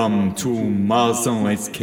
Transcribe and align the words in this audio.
Welcome 0.00 0.34
to 0.36 0.48
Marathon 0.48 1.54
SK. 1.58 1.80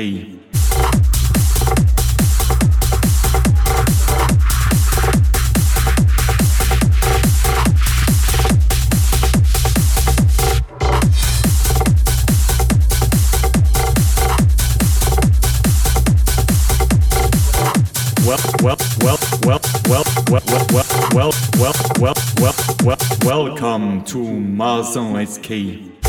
well, 18.26 18.40
well, 18.64 18.78
well, 19.04 19.20
well, 19.46 19.60
well, 19.86 20.04
well, 20.28 20.42
well, 21.14 21.32
well, 21.60 21.74
well, 22.00 22.16
well, 22.40 22.56
well, 22.84 22.98
welcome 23.24 24.04
to 24.06 24.18
Marathon 24.18 25.24
SK. 25.28 26.07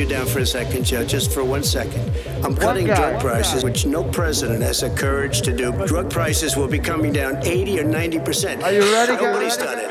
You 0.00 0.06
down 0.06 0.26
for 0.26 0.38
a 0.38 0.46
second, 0.46 0.84
Joe, 0.84 1.04
just 1.04 1.30
for 1.30 1.44
one 1.44 1.62
second. 1.62 2.10
I'm 2.42 2.56
cutting 2.56 2.86
guy, 2.86 2.96
drug 2.96 3.20
prices, 3.20 3.62
guy. 3.62 3.68
which 3.68 3.86
no 3.86 4.02
president 4.02 4.62
has 4.62 4.80
the 4.80 4.90
courage 4.90 5.42
to 5.42 5.54
do. 5.54 5.72
Drug 5.86 6.10
prices 6.10 6.56
will 6.56 6.68
be 6.68 6.78
coming 6.78 7.12
down 7.12 7.36
80 7.46 7.80
or 7.80 7.84
90 7.84 8.18
percent. 8.20 8.62
Are 8.62 8.72
you 8.72 8.82
ready? 8.92 9.12
Nobody's 9.12 9.56
done 9.56 9.78
it. 9.78 9.89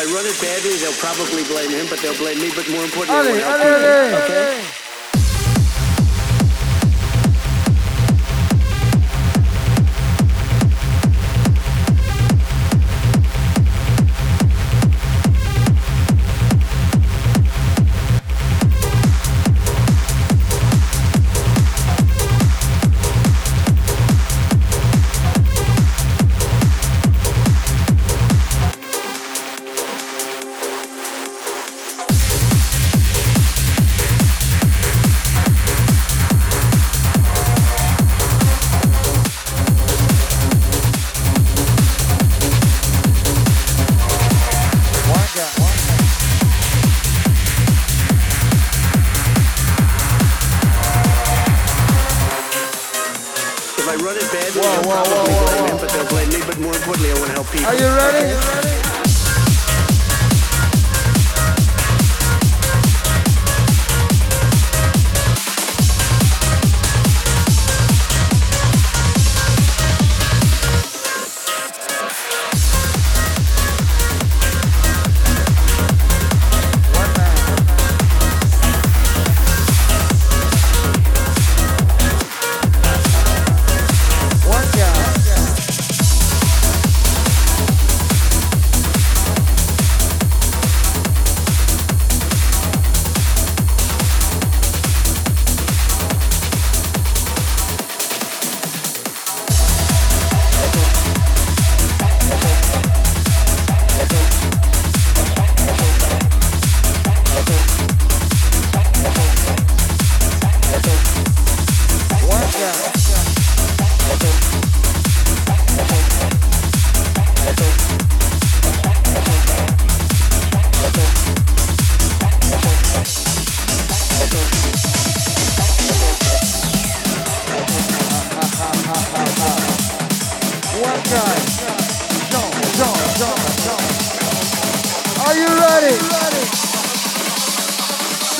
I 0.00 0.04
run 0.04 0.24
it 0.24 0.40
badly, 0.40 0.78
they'll 0.80 0.96
probably 0.96 1.44
blame 1.44 1.68
him, 1.68 1.84
but 1.90 1.98
they'll 2.00 2.16
blame 2.16 2.40
me. 2.40 2.50
But 2.56 2.64
more 2.70 2.84
importantly, 2.84 3.20
Ale, 3.20 3.36
they'll 3.36 3.44
help 3.44 3.60
ale, 3.60 3.80
me. 3.80 4.16
ale, 4.16 4.22
Okay? 4.24 4.79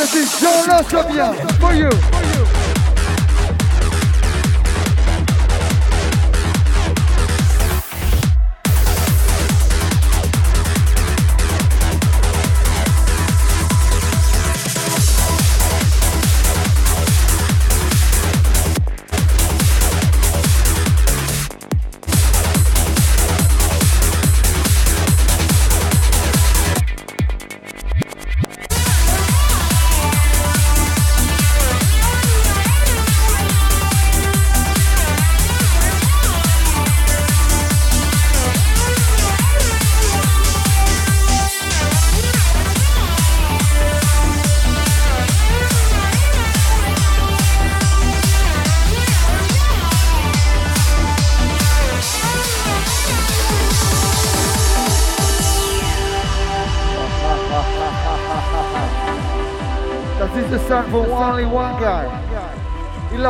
This 0.00 0.14
is 0.14 0.40
Jean 0.40 0.64
Lassabien 0.64 1.60
for 1.60 1.74
you. 1.74 2.29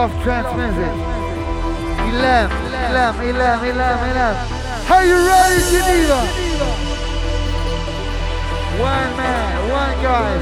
He 0.00 0.22
trance 0.22 0.48
music. 0.56 0.92
Elam, 2.08 2.50
Elam, 2.88 3.20
Elam, 3.20 3.64
Elam, 3.64 3.98
Elam. 4.08 4.36
Are 4.90 5.04
you 5.04 5.18
ready, 5.28 5.60
Geneva? 5.70 6.20
One 8.80 9.12
man, 9.18 9.70
one 9.70 9.96
guy. 10.00 10.40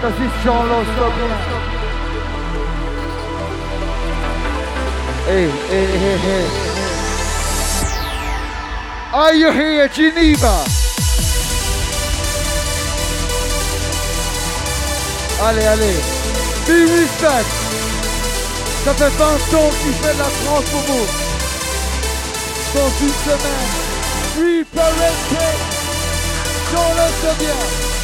Das 0.00 0.14
ist 0.14 0.36
Jean 0.44 0.68
Lostopien. 0.68 1.32
Hey, 5.26 5.50
hey, 5.70 5.86
hey, 5.98 6.18
hey. 6.18 6.46
Are 9.12 9.34
you 9.34 9.50
here, 9.50 9.88
Geneva? 9.88 10.64
Allez, 15.40 15.66
allez. 15.66 16.00
Be 16.64 16.84
respect. 16.84 17.87
Ça 18.88 18.94
fait 18.94 19.10
20 19.18 19.24
ans 19.26 19.70
qu'il 19.82 19.92
fait 19.92 20.14
de 20.14 20.18
la 20.18 20.24
France 20.24 20.64
pour 20.70 20.80
vous. 20.80 21.06
Dans 22.74 22.88
une 23.02 23.16
semaine. 23.26 23.68
Le 24.38 24.64
sait 27.20 27.36
bien. 27.38 27.58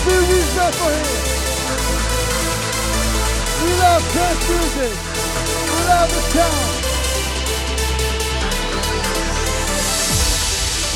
Be 0.05 0.13
respect 0.29 0.75
for 0.77 0.91
him. 0.91 1.09
We 3.65 3.71
love 3.81 4.05
dance 4.13 4.45
music. 4.51 4.95
We 5.73 5.81
love 5.89 6.11
the 6.13 6.23
town. 6.37 6.65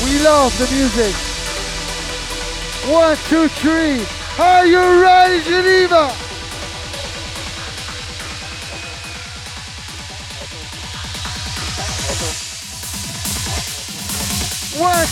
We 0.05 0.11
love 0.23 0.53
the 0.59 0.67
music. 0.71 1.15
One, 2.93 3.17
two, 3.27 3.47
three. 3.57 4.05
Are 4.37 4.67
you 4.67 5.01
ready, 5.01 5.41
Geneva? 5.41 6.18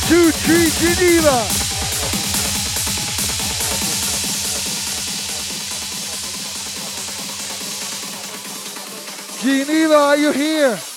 Two, 0.08 0.32
three, 0.32 0.70
Geneva. 0.80 1.36
Geneva, 9.42 9.96
are 9.96 10.18
you 10.18 10.32
here? 10.32 10.97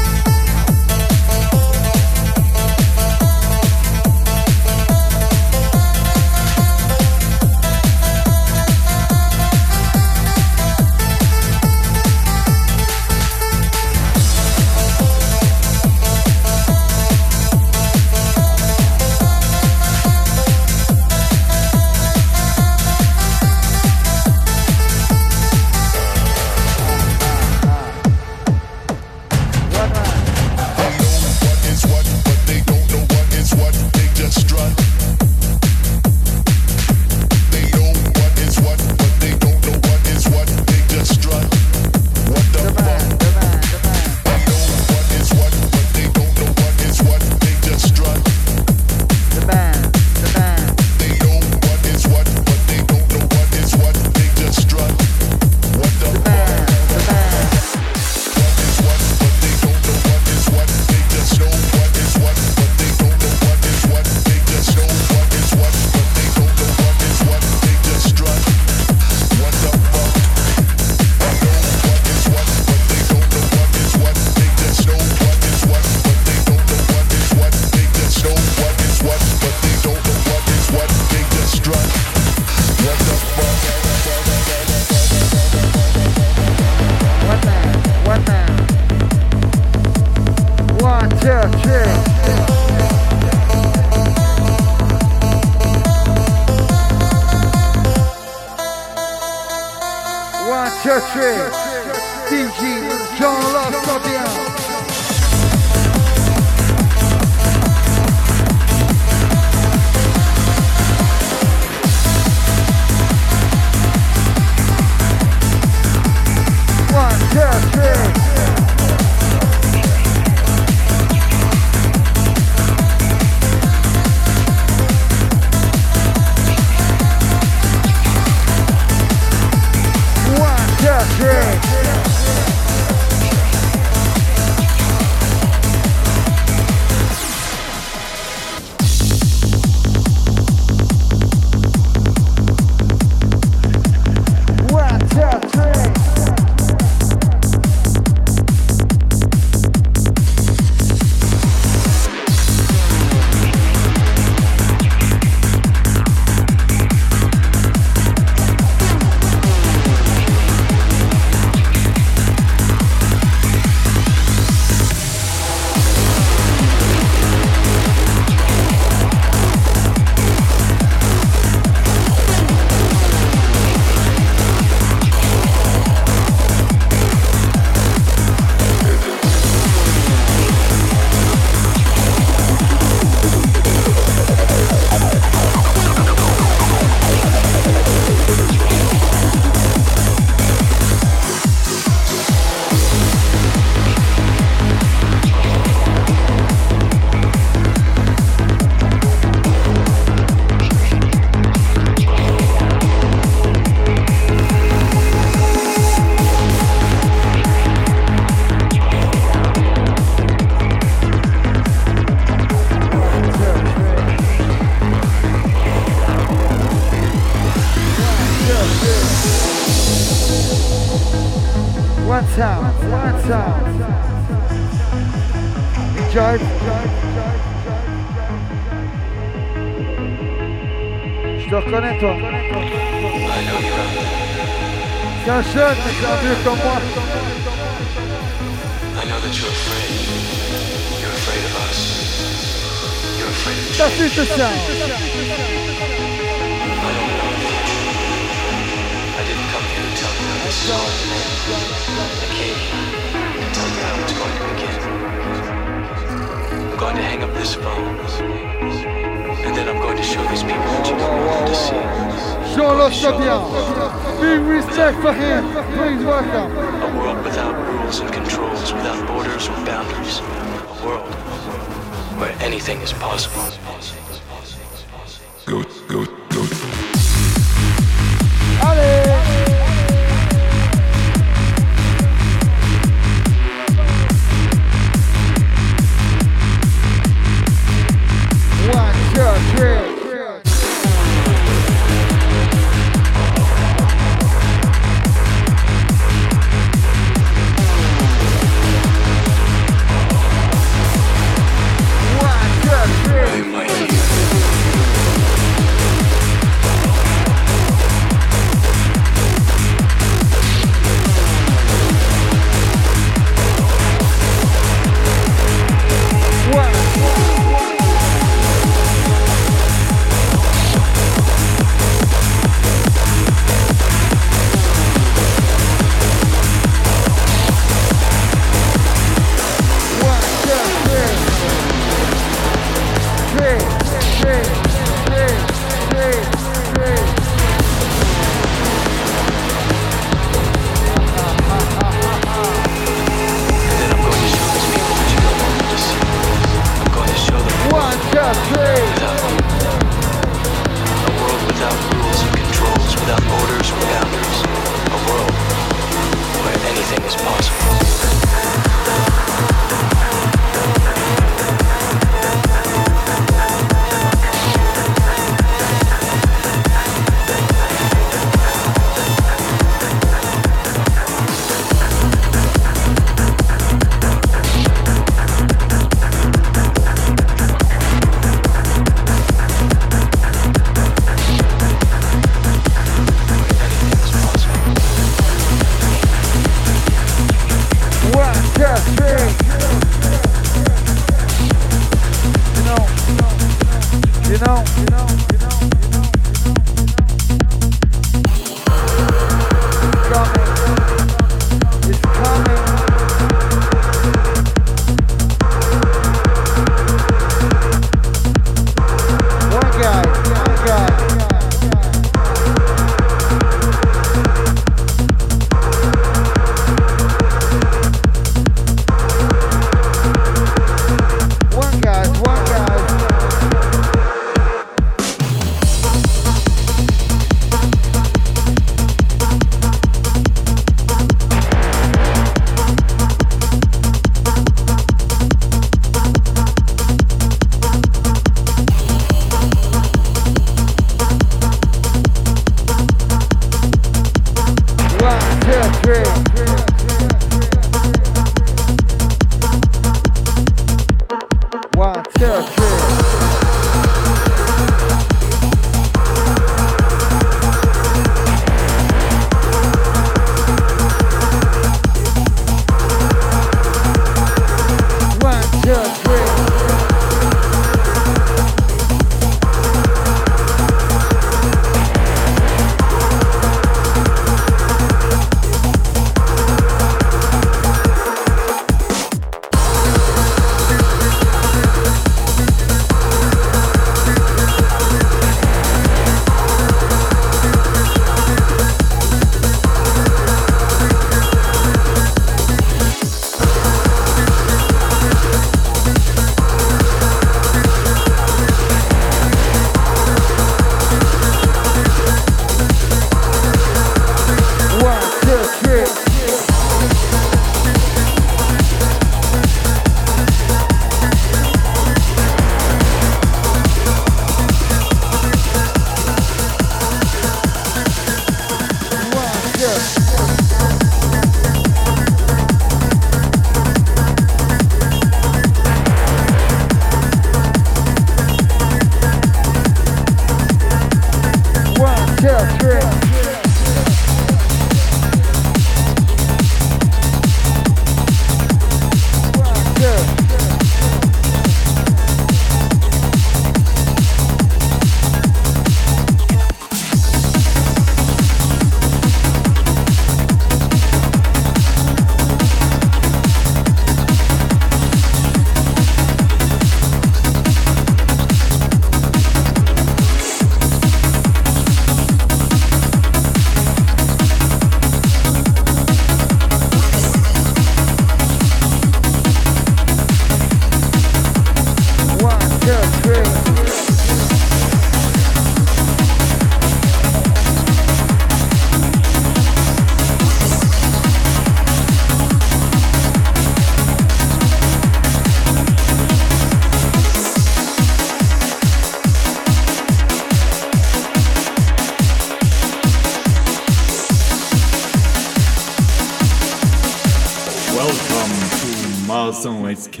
Marzão 599.70 599.76
SK. 599.76 600.00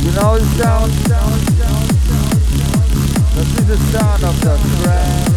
You 0.00 0.12
know 0.12 0.38
the 0.38 0.44
sound? 0.56 0.92
This 3.34 3.58
is 3.58 3.66
the 3.66 3.76
sound 3.92 4.24
of 4.24 4.40
the 4.40 4.56
trance 4.82 5.29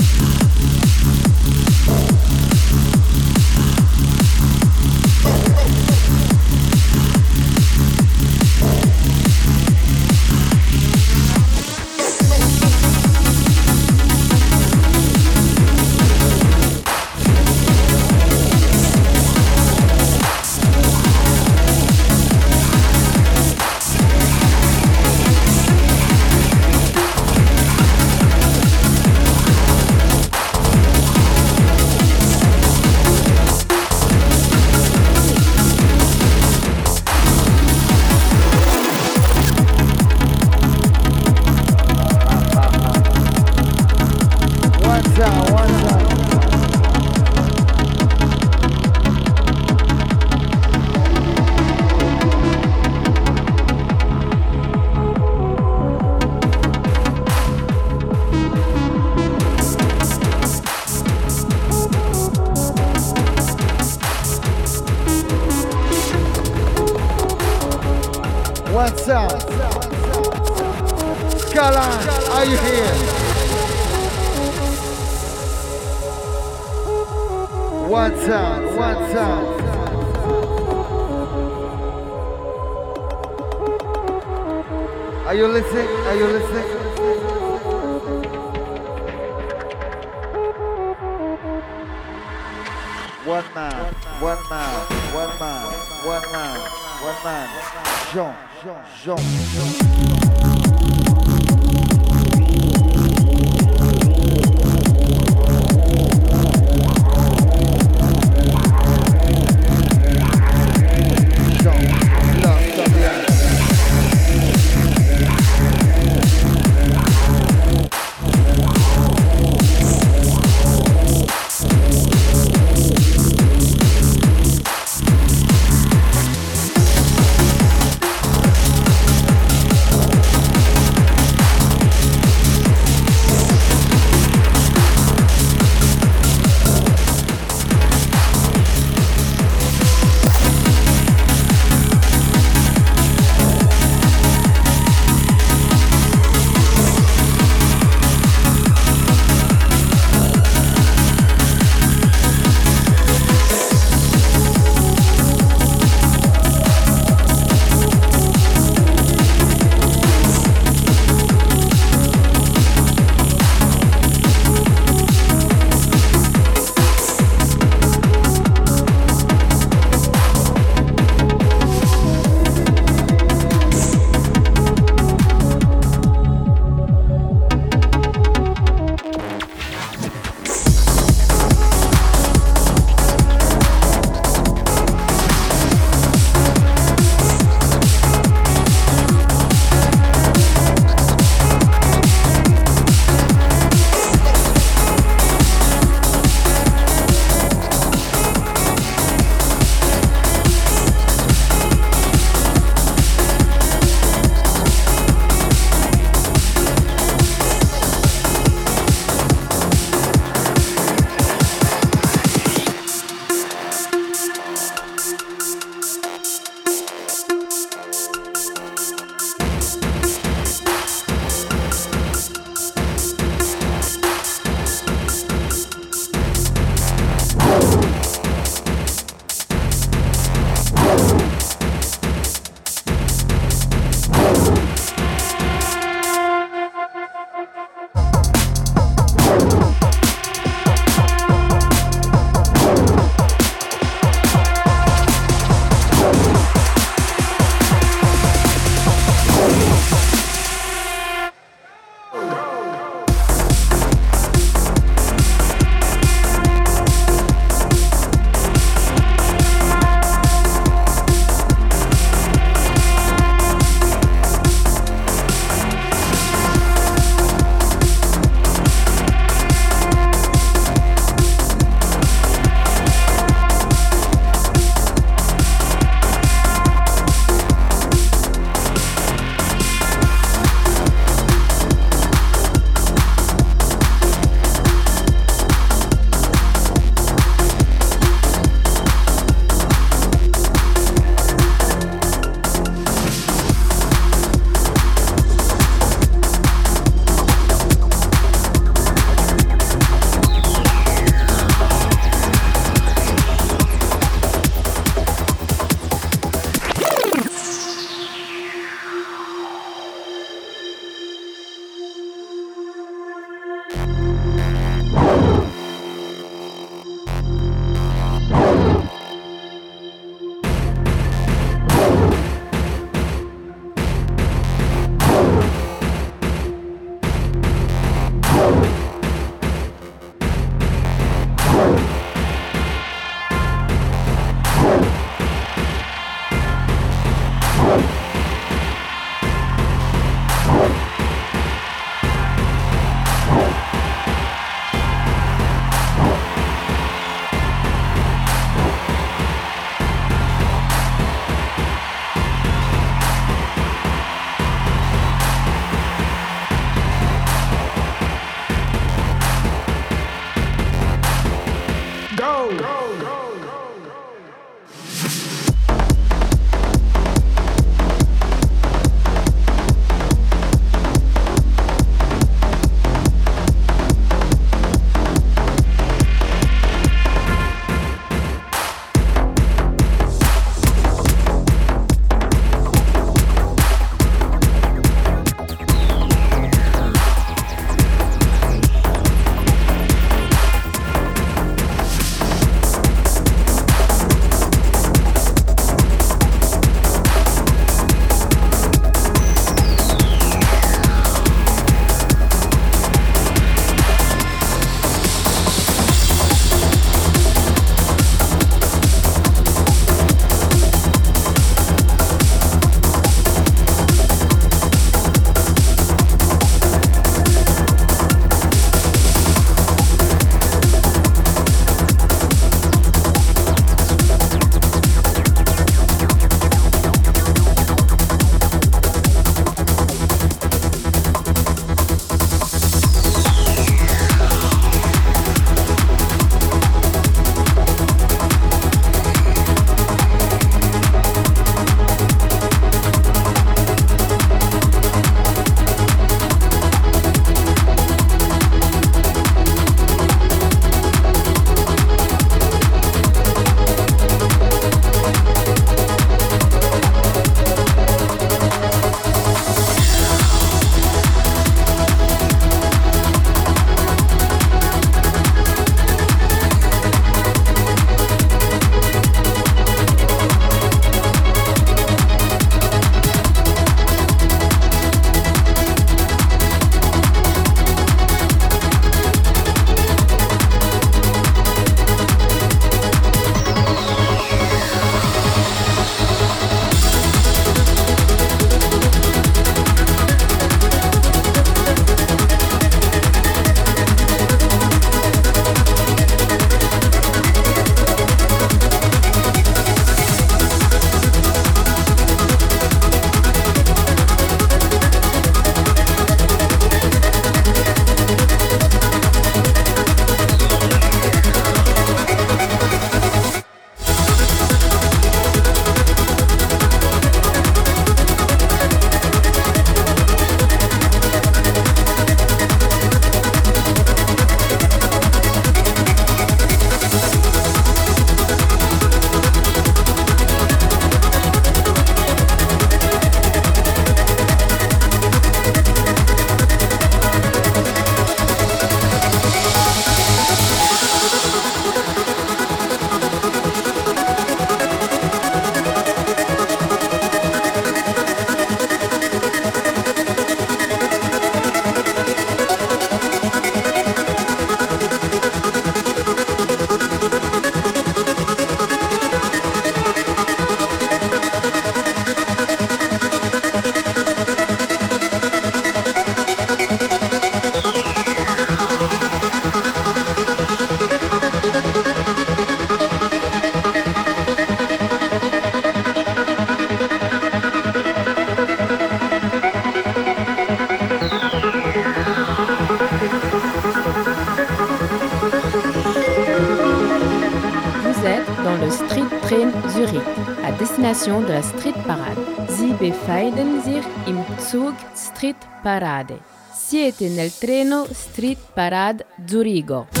Zug 594.51 594.75
Street 594.93 595.37
Parade. 595.63 596.19
Siete 596.51 597.07
nel 597.07 597.31
treno 597.31 597.85
Street 597.93 598.39
Parade 598.53 599.05
Zurigo. 599.25 600.00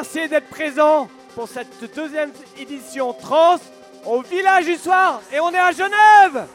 Remercier 0.00 0.28
d'être 0.28 0.48
présents 0.48 1.10
pour 1.34 1.46
cette 1.46 1.94
deuxième 1.94 2.30
édition 2.58 3.12
trans 3.12 3.58
au 4.06 4.22
village 4.22 4.64
du 4.64 4.76
soir. 4.76 5.20
Et 5.30 5.38
on 5.40 5.50
est 5.50 5.58
à 5.58 5.72
Genève 5.72 6.46